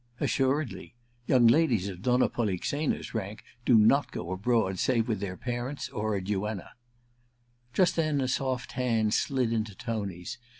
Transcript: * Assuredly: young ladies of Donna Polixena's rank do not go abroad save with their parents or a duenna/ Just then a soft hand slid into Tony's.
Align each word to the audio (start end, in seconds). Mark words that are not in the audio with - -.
* 0.13 0.19
Assuredly: 0.19 0.95
young 1.27 1.45
ladies 1.45 1.87
of 1.87 2.01
Donna 2.01 2.27
Polixena's 2.27 3.13
rank 3.13 3.43
do 3.65 3.77
not 3.77 4.11
go 4.11 4.31
abroad 4.31 4.79
save 4.79 5.07
with 5.07 5.19
their 5.19 5.37
parents 5.37 5.89
or 5.89 6.15
a 6.15 6.21
duenna/ 6.23 6.71
Just 7.71 7.95
then 7.97 8.19
a 8.19 8.27
soft 8.27 8.71
hand 8.71 9.13
slid 9.13 9.53
into 9.53 9.75
Tony's. 9.75 10.39